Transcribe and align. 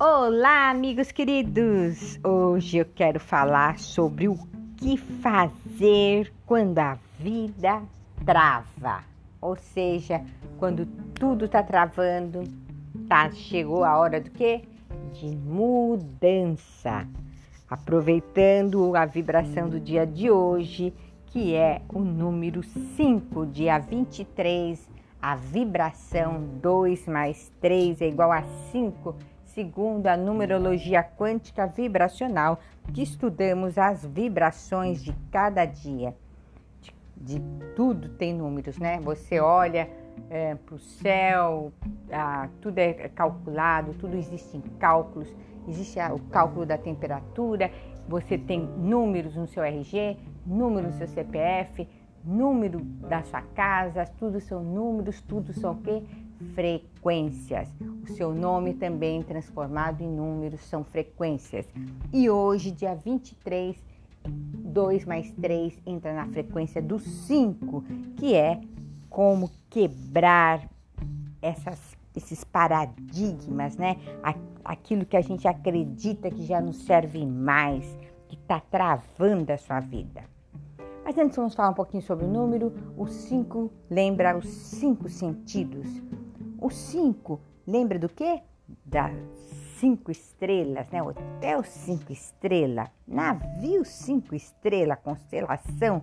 Olá, 0.00 0.70
amigos 0.70 1.10
queridos! 1.10 2.20
Hoje 2.22 2.78
eu 2.78 2.84
quero 2.84 3.18
falar 3.18 3.80
sobre 3.80 4.28
o 4.28 4.38
que 4.76 4.96
fazer 4.96 6.32
quando 6.46 6.78
a 6.78 6.96
vida 7.18 7.82
trava. 8.24 9.02
Ou 9.40 9.56
seja, 9.56 10.24
quando 10.56 10.86
tudo 11.18 11.46
está 11.46 11.64
travando, 11.64 12.44
tá, 13.08 13.28
chegou 13.32 13.82
a 13.82 13.98
hora 13.98 14.20
do 14.20 14.30
quê? 14.30 14.62
De 15.14 15.34
mudança. 15.34 17.04
Aproveitando 17.68 18.94
a 18.94 19.04
vibração 19.04 19.68
do 19.68 19.80
dia 19.80 20.06
de 20.06 20.30
hoje, 20.30 20.94
que 21.26 21.56
é 21.56 21.82
o 21.92 21.98
número 21.98 22.62
5, 22.62 23.46
dia 23.46 23.80
23, 23.80 24.78
a 25.20 25.34
vibração 25.34 26.40
2 26.62 27.08
mais 27.08 27.50
3 27.60 28.00
é 28.00 28.06
igual 28.06 28.30
a 28.30 28.44
5 28.70 29.16
segundo 29.58 30.06
a 30.06 30.16
numerologia 30.16 31.02
quântica 31.02 31.66
vibracional, 31.66 32.60
que 32.94 33.02
estudamos 33.02 33.76
as 33.76 34.06
vibrações 34.06 35.02
de 35.02 35.12
cada 35.32 35.64
dia. 35.64 36.14
De, 36.80 37.40
de 37.40 37.42
tudo 37.74 38.08
tem 38.10 38.32
números, 38.32 38.78
né? 38.78 39.00
Você 39.00 39.40
olha 39.40 39.90
é, 40.30 40.54
para 40.54 40.76
o 40.76 40.78
céu, 40.78 41.72
tudo 42.60 42.78
é 42.78 43.08
calculado, 43.08 43.94
tudo 43.94 44.16
existe 44.16 44.56
em 44.56 44.60
cálculos, 44.78 45.34
existe 45.66 45.98
o 45.98 46.20
cálculo 46.30 46.64
da 46.64 46.78
temperatura, 46.78 47.68
você 48.06 48.38
tem 48.38 48.60
números 48.60 49.34
no 49.34 49.48
seu 49.48 49.64
RG, 49.64 50.16
número 50.46 50.86
no 50.86 50.92
seu 50.92 51.08
CPF, 51.08 51.88
número 52.24 52.78
da 52.78 53.24
sua 53.24 53.42
casa, 53.42 54.04
tudo 54.20 54.40
são 54.40 54.62
números, 54.62 55.20
tudo 55.20 55.52
são 55.52 55.72
o 55.72 55.82
quê? 55.82 56.04
Frequências. 56.54 57.68
O 58.02 58.12
seu 58.12 58.34
nome 58.34 58.74
também 58.74 59.22
transformado 59.22 60.02
em 60.02 60.08
números 60.08 60.60
são 60.62 60.84
frequências. 60.84 61.66
E 62.12 62.30
hoje, 62.30 62.70
dia 62.70 62.94
23, 62.94 63.76
2 64.26 65.04
mais 65.04 65.30
3 65.32 65.78
entra 65.86 66.14
na 66.14 66.26
frequência 66.26 66.80
do 66.80 66.98
5, 66.98 67.82
que 68.16 68.34
é 68.34 68.60
como 69.08 69.50
quebrar 69.70 70.68
essas, 71.40 71.96
esses 72.14 72.44
paradigmas, 72.44 73.76
né? 73.76 73.96
Aquilo 74.64 75.06
que 75.06 75.16
a 75.16 75.22
gente 75.22 75.48
acredita 75.48 76.30
que 76.30 76.44
já 76.44 76.60
não 76.60 76.72
serve 76.72 77.24
mais, 77.24 77.84
que 78.28 78.36
está 78.36 78.60
travando 78.60 79.52
a 79.52 79.56
sua 79.56 79.80
vida. 79.80 80.22
Mas 81.08 81.16
antes 81.16 81.36
vamos 81.36 81.54
falar 81.54 81.70
um 81.70 81.74
pouquinho 81.74 82.02
sobre 82.02 82.26
o 82.26 82.28
número. 82.28 82.70
O 82.94 83.06
5 83.06 83.72
lembra 83.88 84.36
os 84.36 84.46
cinco 84.46 85.08
sentidos. 85.08 85.86
O 86.60 86.70
5, 86.70 87.40
lembra 87.66 87.98
do 87.98 88.08
quê? 88.08 88.42
Das 88.84 89.14
cinco 89.78 90.10
estrelas, 90.10 90.88
né? 90.90 91.02
Hotel 91.02 91.62
cinco 91.62 92.12
estrelas, 92.12 92.88
navio 93.06 93.84
cinco 93.84 94.34
estrelas, 94.34 94.98
constelação. 95.02 96.02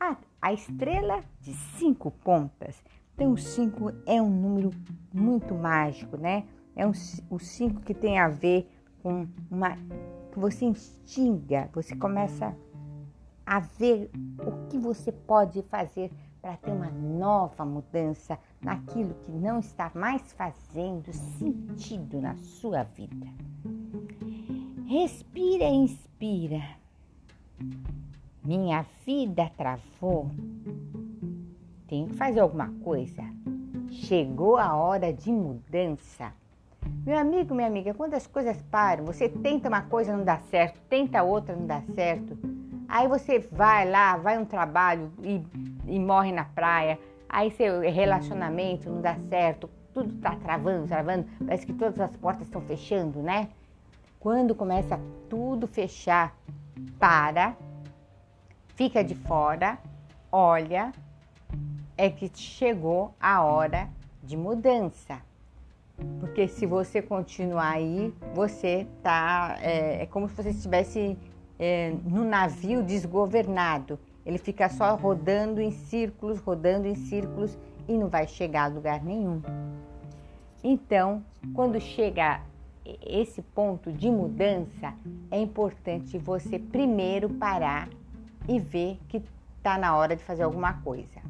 A, 0.00 0.16
a 0.40 0.52
estrela 0.52 1.20
de 1.40 1.54
cinco 1.78 2.10
pontas. 2.10 2.82
Então, 3.14 3.32
o 3.32 3.38
5 3.38 3.92
é 4.06 4.20
um 4.20 4.30
número 4.30 4.70
muito 5.12 5.54
mágico, 5.54 6.16
né? 6.16 6.44
É 6.74 6.86
um, 6.86 6.92
o 7.30 7.38
5 7.38 7.82
que 7.82 7.94
tem 7.94 8.18
a 8.18 8.28
ver 8.28 8.68
com 9.02 9.28
uma. 9.50 9.76
que 10.32 10.38
você 10.38 10.64
instiga, 10.64 11.68
você 11.72 11.94
começa 11.94 12.56
a 13.44 13.60
ver 13.60 14.10
o 14.38 14.66
que 14.68 14.78
você 14.78 15.12
pode 15.12 15.62
fazer 15.62 16.10
para 16.42 16.56
ter 16.56 16.72
uma 16.72 16.90
nova 16.90 17.64
mudança 17.64 18.36
naquilo 18.60 19.14
que 19.22 19.30
não 19.30 19.60
está 19.60 19.92
mais 19.94 20.32
fazendo 20.32 21.12
sentido 21.12 22.20
na 22.20 22.36
sua 22.36 22.82
vida. 22.82 23.28
Respira 24.84 25.64
e 25.64 25.74
inspira. 25.74 26.62
Minha 28.44 28.84
vida 29.06 29.48
travou. 29.56 30.28
Tenho 31.86 32.08
que 32.08 32.16
fazer 32.16 32.40
alguma 32.40 32.68
coisa. 32.82 33.22
Chegou 33.88 34.56
a 34.56 34.74
hora 34.74 35.12
de 35.12 35.30
mudança. 35.30 36.32
Meu 37.06 37.16
amigo, 37.16 37.54
minha 37.54 37.68
amiga, 37.68 37.94
quando 37.94 38.14
as 38.14 38.26
coisas 38.26 38.60
param, 38.62 39.04
você 39.04 39.28
tenta 39.28 39.68
uma 39.68 39.82
coisa 39.82 40.16
não 40.16 40.24
dá 40.24 40.38
certo, 40.50 40.80
tenta 40.88 41.22
outra 41.22 41.54
não 41.54 41.66
dá 41.66 41.80
certo. 41.94 42.36
Aí 42.92 43.08
você 43.08 43.38
vai 43.38 43.88
lá, 43.88 44.18
vai 44.18 44.38
um 44.38 44.44
trabalho 44.44 45.10
e 45.22 45.42
e 45.86 45.98
morre 45.98 46.32
na 46.32 46.44
praia, 46.44 46.98
aí 47.28 47.50
seu 47.50 47.80
relacionamento 47.80 48.88
não 48.88 49.00
dá 49.00 49.16
certo, 49.28 49.68
tudo 49.92 50.14
tá 50.20 50.36
travando, 50.36 50.86
travando, 50.86 51.26
parece 51.44 51.66
que 51.66 51.72
todas 51.72 52.00
as 52.00 52.16
portas 52.16 52.46
estão 52.46 52.60
fechando, 52.62 53.20
né? 53.20 53.48
Quando 54.18 54.54
começa 54.54 55.00
tudo 55.28 55.66
fechar, 55.66 56.36
para, 56.98 57.56
fica 58.74 59.02
de 59.02 59.14
fora, 59.14 59.78
olha, 60.30 60.92
é 61.96 62.08
que 62.08 62.30
chegou 62.34 63.14
a 63.20 63.42
hora 63.42 63.88
de 64.22 64.36
mudança. 64.36 65.20
Porque 66.20 66.48
se 66.48 66.64
você 66.66 67.02
continuar 67.02 67.72
aí, 67.72 68.12
você 68.34 68.86
tá. 69.02 69.56
É, 69.60 70.02
é 70.02 70.06
como 70.06 70.28
se 70.28 70.34
você 70.34 70.50
estivesse 70.50 71.18
é, 71.62 71.94
no 72.04 72.24
navio 72.24 72.82
desgovernado. 72.82 73.96
Ele 74.26 74.36
fica 74.36 74.68
só 74.68 74.96
rodando 74.96 75.60
em 75.60 75.70
círculos, 75.70 76.40
rodando 76.40 76.88
em 76.88 76.96
círculos 76.96 77.56
e 77.86 77.96
não 77.96 78.08
vai 78.08 78.26
chegar 78.26 78.64
a 78.64 78.74
lugar 78.74 79.00
nenhum. 79.00 79.40
Então, 80.64 81.24
quando 81.54 81.80
chega 81.80 82.40
esse 83.06 83.40
ponto 83.40 83.92
de 83.92 84.10
mudança, 84.10 84.92
é 85.30 85.40
importante 85.40 86.18
você 86.18 86.58
primeiro 86.58 87.30
parar 87.30 87.88
e 88.48 88.58
ver 88.58 88.98
que 89.08 89.22
está 89.56 89.78
na 89.78 89.96
hora 89.96 90.16
de 90.16 90.24
fazer 90.24 90.42
alguma 90.42 90.72
coisa. 90.82 91.20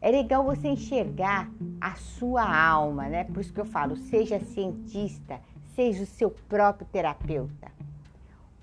É 0.00 0.10
legal 0.10 0.42
você 0.42 0.68
enxergar 0.68 1.50
a 1.78 1.94
sua 1.94 2.42
alma, 2.42 3.06
né? 3.06 3.24
Por 3.24 3.42
isso 3.42 3.52
que 3.52 3.60
eu 3.60 3.66
falo, 3.66 3.96
seja 3.96 4.40
cientista, 4.40 5.40
seja 5.74 6.04
o 6.04 6.06
seu 6.06 6.30
próprio 6.30 6.86
terapeuta. 6.90 7.70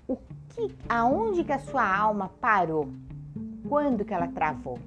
O 0.08 0.16
que, 0.58 0.76
aonde 0.88 1.44
que 1.44 1.52
a 1.52 1.58
sua 1.60 1.86
alma 1.86 2.32
parou? 2.40 2.88
Quando 3.68 4.04
que 4.04 4.12
ela 4.12 4.26
travou? 4.26 4.78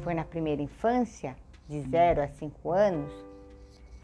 Foi 0.00 0.14
na 0.14 0.24
primeira 0.24 0.62
infância, 0.62 1.36
de 1.68 1.82
0 1.82 2.22
a 2.22 2.28
5 2.28 2.70
anos? 2.70 3.12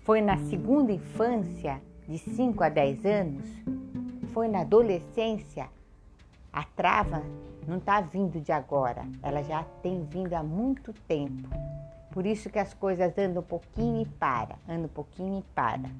Foi 0.04 0.20
na 0.20 0.36
segunda 0.36 0.92
infância, 0.92 1.80
de 2.06 2.18
5 2.18 2.62
a 2.62 2.68
10 2.68 3.06
anos? 3.06 3.48
Foi 4.34 4.48
na 4.48 4.60
adolescência? 4.60 5.68
A 6.52 6.64
trava 6.64 7.22
não 7.66 7.78
está 7.78 8.02
vindo 8.02 8.38
de 8.40 8.52
agora, 8.52 9.02
ela 9.22 9.42
já 9.42 9.64
tem 9.82 10.04
vindo 10.04 10.34
há 10.34 10.42
muito 10.42 10.92
tempo. 10.92 11.48
Por 12.10 12.26
isso 12.26 12.50
que 12.50 12.58
as 12.58 12.74
coisas 12.74 13.16
andam 13.16 13.42
um 13.42 13.46
pouquinho 13.46 14.02
e 14.02 14.06
para, 14.06 14.56
andam 14.68 14.84
um 14.84 14.88
pouquinho 14.88 15.38
e 15.38 15.42
para. 15.54 15.90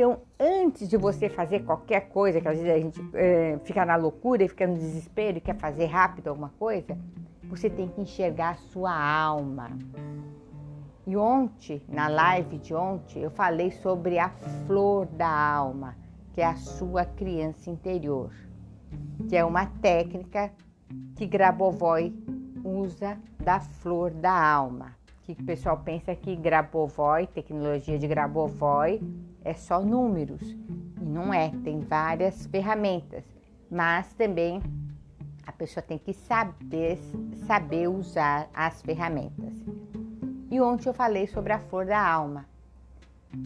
Então, 0.00 0.22
antes 0.40 0.88
de 0.88 0.96
você 0.96 1.28
fazer 1.28 1.60
qualquer 1.60 2.08
coisa, 2.08 2.40
que 2.40 2.48
às 2.48 2.56
vezes 2.56 2.72
a 2.72 2.78
gente 2.78 2.98
é, 3.12 3.58
fica 3.64 3.84
na 3.84 3.96
loucura 3.96 4.42
e 4.42 4.48
fica 4.48 4.66
no 4.66 4.72
desespero 4.72 5.36
e 5.36 5.42
quer 5.42 5.54
fazer 5.56 5.84
rápido 5.84 6.28
alguma 6.28 6.48
coisa, 6.58 6.96
você 7.44 7.68
tem 7.68 7.86
que 7.86 8.00
enxergar 8.00 8.52
a 8.52 8.54
sua 8.54 8.98
alma. 8.98 9.68
E 11.06 11.14
ontem, 11.18 11.82
na 11.86 12.08
live 12.08 12.56
de 12.56 12.74
ontem, 12.74 13.22
eu 13.22 13.30
falei 13.30 13.70
sobre 13.72 14.18
a 14.18 14.30
flor 14.66 15.04
da 15.04 15.28
alma, 15.28 15.94
que 16.32 16.40
é 16.40 16.46
a 16.46 16.56
sua 16.56 17.04
criança 17.04 17.68
interior, 17.68 18.32
que 19.28 19.36
é 19.36 19.44
uma 19.44 19.66
técnica 19.66 20.50
que 21.14 21.26
Grabovoi 21.26 22.14
usa 22.64 23.18
da 23.38 23.60
flor 23.60 24.10
da 24.12 24.32
alma. 24.32 24.96
Que 25.24 25.32
o 25.32 25.44
pessoal 25.44 25.76
pensa 25.84 26.14
que 26.14 26.34
Grabovoi, 26.36 27.26
tecnologia 27.26 27.98
de 27.98 28.08
Grabovoi, 28.08 29.02
é 29.44 29.54
só 29.54 29.80
números. 29.80 30.42
E 31.00 31.04
não 31.04 31.32
é, 31.32 31.50
tem 31.64 31.80
várias 31.80 32.46
ferramentas. 32.46 33.24
Mas 33.70 34.12
também 34.14 34.62
a 35.46 35.52
pessoa 35.52 35.82
tem 35.82 35.98
que 35.98 36.12
saber, 36.12 36.98
saber 37.46 37.88
usar 37.88 38.48
as 38.54 38.82
ferramentas. 38.82 39.54
E 40.50 40.60
ontem 40.60 40.88
eu 40.88 40.94
falei 40.94 41.26
sobre 41.26 41.52
a 41.52 41.58
flor 41.58 41.86
da 41.86 42.00
alma. 42.00 42.46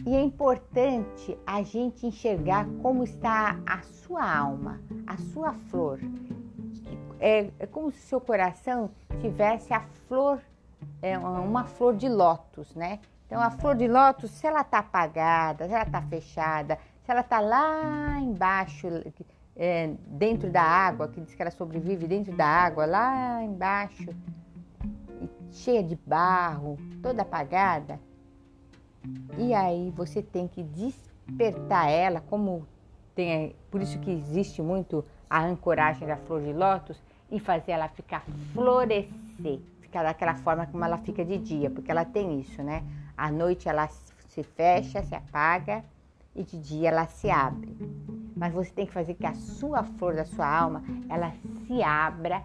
E 0.05 0.15
é 0.15 0.21
importante 0.21 1.37
a 1.45 1.61
gente 1.61 2.07
enxergar 2.07 2.67
como 2.81 3.03
está 3.03 3.59
a 3.65 3.81
sua 3.81 4.37
alma, 4.37 4.81
a 5.05 5.15
sua 5.17 5.53
flor. 5.53 5.99
É, 7.19 7.51
é 7.59 7.67
como 7.67 7.91
se 7.91 7.99
o 7.99 8.07
seu 8.07 8.21
coração 8.21 8.89
tivesse 9.21 9.73
a 9.73 9.81
flor, 10.07 10.41
é, 11.01 11.17
uma 11.17 11.65
flor 11.65 11.95
de 11.95 12.09
lótus, 12.09 12.73
né? 12.73 12.99
Então, 13.25 13.41
a 13.41 13.49
flor 13.49 13.75
de 13.75 13.87
lótus, 13.87 14.31
se 14.31 14.45
ela 14.45 14.61
está 14.61 14.79
apagada, 14.79 15.67
se 15.67 15.73
ela 15.73 15.83
está 15.83 16.01
fechada, 16.01 16.77
se 17.03 17.11
ela 17.11 17.21
está 17.21 17.39
lá 17.39 18.19
embaixo, 18.19 18.87
é, 19.55 19.93
dentro 20.07 20.49
da 20.51 20.61
água, 20.61 21.07
que 21.07 21.21
diz 21.21 21.33
que 21.33 21.41
ela 21.41 21.51
sobrevive 21.51 22.07
dentro 22.07 22.35
da 22.35 22.45
água, 22.45 22.85
lá 22.85 23.41
embaixo, 23.43 24.09
cheia 25.51 25.81
de 25.81 25.95
barro, 25.95 26.77
toda 27.01 27.21
apagada, 27.21 27.99
e 29.37 29.53
aí 29.53 29.91
você 29.95 30.21
tem 30.21 30.47
que 30.47 30.61
despertar 30.61 31.89
ela, 31.89 32.21
como 32.21 32.67
tem, 33.13 33.55
por 33.71 33.81
isso 33.81 33.97
que 33.99 34.11
existe 34.11 34.61
muito 34.61 35.05
a 35.29 35.43
ancoragem 35.43 36.07
da 36.07 36.17
flor 36.17 36.41
de 36.41 36.53
lótus 36.53 37.01
e 37.31 37.39
fazer 37.39 37.71
ela 37.71 37.87
ficar 37.87 38.23
florescer, 38.53 39.59
ficar 39.79 40.03
daquela 40.03 40.35
forma 40.35 40.67
como 40.67 40.83
ela 40.83 40.97
fica 40.97 41.23
de 41.23 41.37
dia, 41.37 41.69
porque 41.69 41.89
ela 41.89 42.05
tem 42.05 42.39
isso, 42.39 42.61
né? 42.61 42.83
À 43.17 43.31
noite 43.31 43.69
ela 43.69 43.87
se 43.87 44.43
fecha, 44.43 45.03
se 45.03 45.15
apaga 45.15 45.83
e 46.35 46.43
de 46.43 46.59
dia 46.59 46.89
ela 46.89 47.05
se 47.05 47.29
abre. 47.29 47.75
Mas 48.35 48.53
você 48.53 48.71
tem 48.71 48.85
que 48.85 48.91
fazer 48.91 49.13
que 49.13 49.25
a 49.25 49.33
sua 49.33 49.83
flor 49.83 50.15
da 50.15 50.25
sua 50.25 50.47
alma, 50.47 50.83
ela 51.09 51.31
se 51.65 51.81
abra 51.81 52.43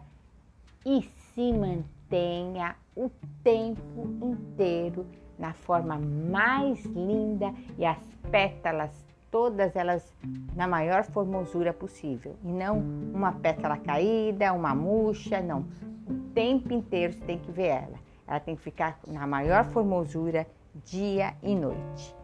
e 0.86 1.02
se 1.34 1.52
mantenha 1.52 2.76
o 2.94 3.10
tempo 3.42 4.08
inteiro 4.22 5.06
na 5.38 5.52
forma 5.52 5.98
mais 5.98 6.84
linda 6.84 7.52
e 7.76 7.84
as 7.84 7.98
pétalas 8.30 8.92
todas 9.30 9.76
elas 9.76 10.12
na 10.54 10.66
maior 10.66 11.04
formosura 11.04 11.72
possível 11.72 12.34
e 12.44 12.48
não 12.48 12.78
uma 12.78 13.32
pétala 13.32 13.76
caída, 13.76 14.52
uma 14.52 14.74
murcha, 14.74 15.40
não. 15.40 15.64
O 16.06 16.14
tempo 16.34 16.72
inteiro 16.72 17.12
você 17.12 17.24
tem 17.24 17.38
que 17.38 17.50
ver 17.50 17.68
ela. 17.68 17.98
Ela 18.26 18.40
tem 18.40 18.56
que 18.56 18.62
ficar 18.62 18.98
na 19.06 19.26
maior 19.26 19.64
formosura 19.66 20.46
dia 20.84 21.34
e 21.42 21.54
noite. 21.54 22.14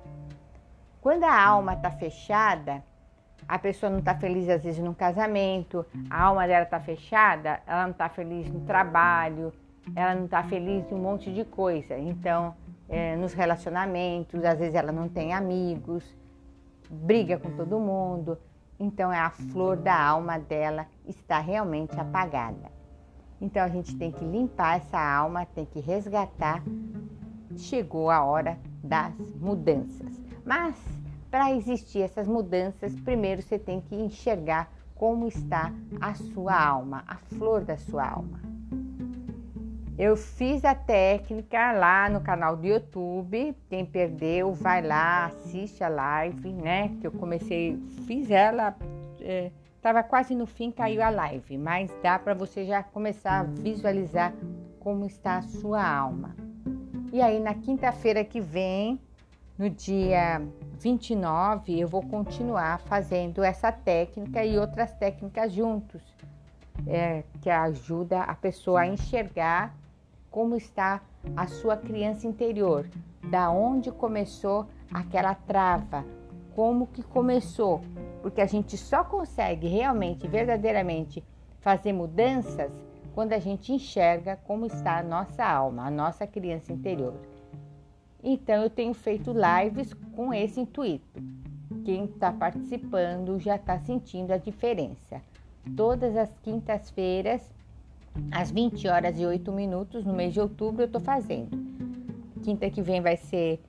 Quando 1.00 1.24
a 1.24 1.40
alma 1.40 1.74
está 1.74 1.90
fechada, 1.90 2.82
a 3.48 3.58
pessoa 3.58 3.90
não 3.90 4.00
está 4.00 4.14
feliz 4.14 4.48
às 4.48 4.64
vezes 4.64 4.82
no 4.82 4.94
casamento, 4.94 5.86
a 6.10 6.22
alma 6.24 6.46
dela 6.46 6.64
está 6.64 6.80
fechada, 6.80 7.60
ela 7.66 7.84
não 7.84 7.92
está 7.92 8.08
feliz 8.08 8.50
no 8.50 8.60
trabalho, 8.60 9.52
ela 9.94 10.14
não 10.14 10.24
está 10.24 10.42
feliz 10.42 10.90
em 10.90 10.94
um 10.94 10.98
monte 10.98 11.32
de 11.32 11.44
coisa. 11.44 11.96
Então, 11.96 12.54
é, 12.88 13.14
nos 13.16 13.32
relacionamentos, 13.32 14.44
às 14.44 14.58
vezes 14.58 14.74
ela 14.74 14.90
não 14.90 15.08
tem 15.08 15.32
amigos, 15.32 16.04
briga 16.90 17.38
com 17.38 17.50
todo 17.50 17.78
mundo. 17.78 18.38
Então, 18.78 19.12
é 19.12 19.18
a 19.18 19.30
flor 19.30 19.76
da 19.76 19.98
alma 19.98 20.38
dela 20.38 20.86
está 21.06 21.38
realmente 21.38 21.98
apagada. 21.98 22.70
Então, 23.40 23.62
a 23.62 23.68
gente 23.68 23.96
tem 23.96 24.10
que 24.10 24.24
limpar 24.24 24.78
essa 24.78 24.98
alma, 24.98 25.46
tem 25.46 25.64
que 25.64 25.80
resgatar. 25.80 26.62
Chegou 27.56 28.10
a 28.10 28.22
hora 28.24 28.58
das 28.82 29.14
mudanças. 29.40 30.20
Mas 30.44 30.76
para 31.30 31.52
existir 31.52 32.02
essas 32.02 32.26
mudanças, 32.26 32.94
primeiro 33.00 33.42
você 33.42 33.58
tem 33.58 33.80
que 33.80 33.94
enxergar 33.94 34.70
como 34.94 35.26
está 35.26 35.72
a 36.00 36.14
sua 36.14 36.58
alma, 36.58 37.04
a 37.06 37.16
flor 37.16 37.62
da 37.62 37.76
sua 37.76 38.08
alma. 38.08 38.40
Eu 39.98 40.14
fiz 40.14 40.62
a 40.64 40.74
técnica 40.74 41.72
lá 41.72 42.08
no 42.10 42.20
canal 42.20 42.54
do 42.54 42.66
YouTube. 42.66 43.56
Quem 43.68 43.84
perdeu, 43.84 44.52
vai 44.52 44.82
lá, 44.82 45.26
assiste 45.26 45.82
a 45.82 45.88
live, 45.88 46.52
né? 46.52 46.94
Que 47.00 47.06
eu 47.06 47.12
comecei, 47.12 47.78
fiz 48.06 48.30
ela, 48.30 48.76
estava 49.74 50.00
é, 50.00 50.02
quase 50.02 50.34
no 50.34 50.46
fim, 50.46 50.70
caiu 50.70 51.02
a 51.02 51.08
live, 51.08 51.56
mas 51.56 51.90
dá 52.02 52.18
para 52.18 52.34
você 52.34 52.66
já 52.66 52.82
começar 52.82 53.40
a 53.40 53.42
visualizar 53.42 54.34
como 54.80 55.06
está 55.06 55.38
a 55.38 55.42
sua 55.42 55.82
alma. 55.82 56.45
E 57.16 57.22
aí, 57.22 57.40
na 57.40 57.54
quinta-feira 57.54 58.22
que 58.22 58.42
vem, 58.42 59.00
no 59.56 59.70
dia 59.70 60.46
29, 60.78 61.80
eu 61.80 61.88
vou 61.88 62.02
continuar 62.02 62.78
fazendo 62.80 63.42
essa 63.42 63.72
técnica 63.72 64.44
e 64.44 64.58
outras 64.58 64.92
técnicas 64.92 65.50
juntos, 65.50 66.02
é, 66.86 67.24
que 67.40 67.48
ajuda 67.48 68.20
a 68.20 68.34
pessoa 68.34 68.82
a 68.82 68.86
enxergar 68.86 69.74
como 70.30 70.56
está 70.56 71.00
a 71.34 71.46
sua 71.46 71.74
criança 71.74 72.26
interior, 72.26 72.86
da 73.30 73.50
onde 73.50 73.90
começou 73.90 74.66
aquela 74.92 75.34
trava, 75.34 76.04
como 76.54 76.86
que 76.86 77.02
começou, 77.02 77.80
porque 78.20 78.42
a 78.42 78.46
gente 78.46 78.76
só 78.76 79.02
consegue 79.02 79.66
realmente, 79.66 80.28
verdadeiramente 80.28 81.24
fazer 81.60 81.94
mudanças 81.94 82.70
quando 83.16 83.32
a 83.32 83.38
gente 83.38 83.72
enxerga 83.72 84.36
como 84.44 84.66
está 84.66 84.98
a 84.98 85.02
nossa 85.02 85.42
alma, 85.42 85.86
a 85.86 85.90
nossa 85.90 86.26
criança 86.26 86.70
interior. 86.70 87.14
Então 88.22 88.62
eu 88.62 88.68
tenho 88.68 88.92
feito 88.92 89.32
lives 89.32 89.94
com 90.14 90.34
esse 90.34 90.60
intuito. 90.60 91.18
Quem 91.82 92.04
está 92.04 92.30
participando 92.30 93.40
já 93.40 93.56
está 93.56 93.78
sentindo 93.78 94.32
a 94.32 94.36
diferença. 94.36 95.22
Todas 95.74 96.14
as 96.14 96.30
quintas-feiras, 96.42 97.40
às 98.30 98.50
20 98.50 98.86
horas 98.86 99.18
e 99.18 99.24
8 99.24 99.50
minutos, 99.50 100.04
no 100.04 100.12
mês 100.12 100.34
de 100.34 100.40
outubro, 100.40 100.82
eu 100.82 100.86
estou 100.86 101.00
fazendo. 101.00 101.56
Quinta 102.42 102.68
que 102.68 102.82
vem 102.82 103.00
vai 103.00 103.16
ser 103.16 103.62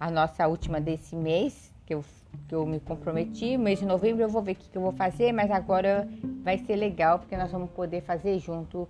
a 0.00 0.10
nossa 0.10 0.48
última 0.48 0.80
desse 0.80 1.14
mês, 1.14 1.72
que 1.86 1.94
eu, 1.94 2.04
que 2.48 2.54
eu 2.56 2.66
me 2.66 2.80
comprometi. 2.80 3.56
Mês 3.56 3.78
de 3.78 3.86
novembro 3.86 4.24
eu 4.24 4.28
vou 4.28 4.42
ver 4.42 4.52
o 4.52 4.56
que, 4.56 4.68
que 4.68 4.76
eu 4.76 4.82
vou 4.82 4.92
fazer, 4.92 5.30
mas 5.30 5.48
agora 5.48 6.08
vai 6.42 6.58
ser 6.58 6.76
legal, 6.76 7.18
porque 7.18 7.36
nós 7.36 7.50
vamos 7.50 7.70
poder 7.70 8.02
fazer 8.02 8.38
junto 8.38 8.88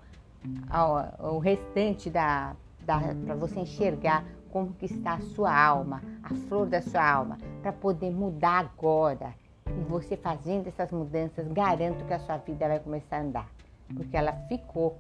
ao, 0.68 1.38
restante 1.38 2.08
da, 2.08 2.54
da 2.84 3.00
para 3.24 3.34
você 3.34 3.60
enxergar 3.60 4.24
como 4.50 4.72
que 4.74 4.86
está 4.86 5.14
a 5.14 5.20
sua 5.20 5.56
alma, 5.56 6.02
a 6.22 6.34
flor 6.48 6.66
da 6.66 6.82
sua 6.82 7.08
alma, 7.08 7.38
para 7.62 7.72
poder 7.72 8.10
mudar 8.10 8.58
agora. 8.58 9.34
E 9.66 9.84
você 9.84 10.16
fazendo 10.16 10.66
essas 10.66 10.90
mudanças, 10.90 11.46
garanto 11.48 12.04
que 12.04 12.12
a 12.12 12.18
sua 12.18 12.36
vida 12.38 12.66
vai 12.66 12.80
começar 12.80 13.18
a 13.18 13.20
andar, 13.20 13.48
porque 13.94 14.16
ela 14.16 14.32
ficou 14.48 14.96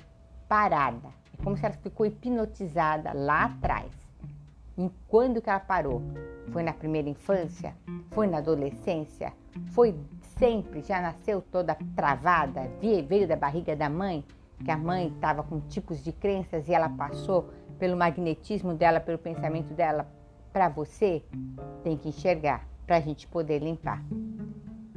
parada. 0.48 1.08
É 1.36 1.42
como 1.42 1.56
se 1.56 1.64
ela 1.64 1.74
ficou 1.74 2.06
hipnotizada 2.06 3.12
lá 3.12 3.44
atrás. 3.44 3.90
E 4.78 4.90
quando 5.08 5.42
que 5.42 5.50
ela 5.50 5.60
parou? 5.60 6.00
Foi 6.52 6.62
na 6.62 6.72
primeira 6.72 7.08
infância? 7.08 7.74
Foi 8.10 8.26
na 8.26 8.38
adolescência? 8.38 9.32
Foi 9.72 9.94
sempre? 10.40 10.80
Já 10.82 11.00
nasceu 11.00 11.42
toda 11.42 11.76
travada? 11.94 12.62
Veio 13.06 13.28
da 13.28 13.36
barriga 13.36 13.76
da 13.76 13.90
mãe? 13.90 14.24
Que 14.64 14.70
a 14.70 14.76
mãe 14.76 15.08
estava 15.08 15.42
com 15.42 15.60
tipos 15.60 16.02
de 16.02 16.12
crenças 16.12 16.66
e 16.66 16.72
ela 16.72 16.88
passou 16.88 17.50
pelo 17.78 17.96
magnetismo 17.96 18.74
dela, 18.74 18.98
pelo 18.98 19.18
pensamento 19.18 19.72
dela 19.74 20.06
para 20.52 20.68
você, 20.68 21.22
tem 21.84 21.96
que 21.96 22.08
enxergar 22.08 22.66
para 22.86 22.96
a 22.96 23.00
gente 23.00 23.26
poder 23.26 23.60
limpar. 23.60 24.02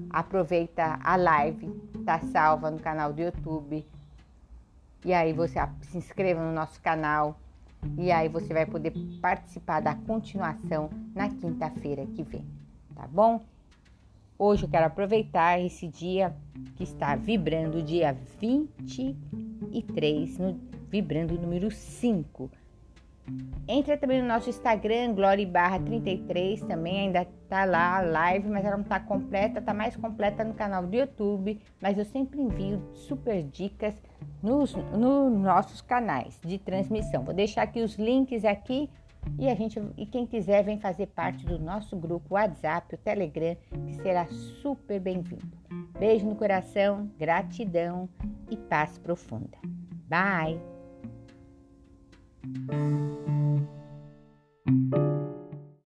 Aproveita 0.10 1.00
a 1.04 1.16
live, 1.16 1.69
tá 2.06 2.19
salva 2.19 2.72
no 2.72 2.80
canal 2.80 3.13
do 3.13 3.22
YouTube. 3.22 3.86
E 5.06 5.13
aí 5.13 5.31
você 5.31 5.60
se 5.81 5.98
inscreva 5.98 6.44
no 6.44 6.54
nosso 6.54 6.81
canal. 6.81 7.38
E 7.98 8.12
aí 8.12 8.30
você 8.30 8.54
vai 8.54 8.66
poder 8.66 8.94
participar 9.21 9.81
da 9.81 9.94
continuação 9.94 10.90
na 11.14 11.30
quinta-feira 11.30 12.06
que 12.06 12.23
vem, 12.23 12.45
tá 12.95 13.06
bom? 13.07 13.42
Hoje 14.45 14.64
eu 14.66 14.69
quero 14.69 14.88
aproveitar 14.88 15.57
esse 15.57 15.88
dia 15.88 16.35
que 16.76 16.83
está 16.83 17.16
vibrando, 17.16 17.81
dia 17.81 18.14
23, 18.42 20.38
no, 20.38 20.59
vibrando 20.90 21.40
número 21.40 21.71
5 21.71 22.52
Entra 23.66 23.97
também 23.97 24.21
no 24.21 24.28
nosso 24.28 24.50
Instagram, 24.50 25.14
Glória 25.14 25.47
barra 25.47 25.80
33, 25.80 26.62
também 26.64 27.00
ainda 27.00 27.26
tá 27.47 27.64
lá 27.64 28.00
a 28.00 28.02
live, 28.02 28.50
mas 28.50 28.66
ela 28.66 28.76
não 28.76 28.83
tá 28.83 29.00
completa, 29.00 29.62
tá 29.62 29.73
mais 29.73 29.95
completa 29.95 30.44
no 30.44 30.54
canal 30.54 30.85
do 30.85 30.94
YouTube, 30.94 31.57
mas 31.81 31.97
eu 31.97 32.04
sempre 32.04 32.42
envio 32.42 32.83
super 32.94 33.42
dicas 33.42 33.95
nos, 34.42 34.76
nos 34.76 35.31
nossos 35.40 35.80
canais 35.80 36.38
de 36.44 36.57
transmissão. 36.57 37.23
Vou 37.23 37.33
deixar 37.33 37.62
aqui 37.62 37.80
os 37.80 37.95
links 37.95 38.44
aqui 38.44 38.90
e, 39.39 39.49
a 39.49 39.56
gente, 39.56 39.81
e 39.97 40.06
quem 40.06 40.25
quiser 40.25 40.63
vem 40.63 40.80
fazer 40.80 41.07
parte 41.07 41.45
do 41.45 41.59
nosso 41.59 41.95
grupo 41.97 42.35
WhatsApp, 42.35 42.95
o 42.95 42.97
Telegram, 42.97 43.56
que 43.85 43.94
será 43.95 44.27
super 44.61 44.99
bem-vindo. 44.99 45.57
Beijo 45.99 46.25
no 46.25 46.35
coração, 46.35 47.09
gratidão 47.18 48.09
e 48.49 48.57
paz 48.57 48.97
profunda. 48.97 49.57
Bye! 50.07 50.59